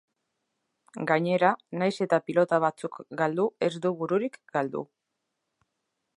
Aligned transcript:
Gainera, 1.11 1.51
nahiz 1.81 1.93
eta 2.07 2.19
pilota 2.29 2.61
batzuk 2.65 2.99
galdu 3.21 3.47
ez 3.69 3.73
du 3.85 3.93
bururik 4.01 4.41
galdu. 4.59 4.85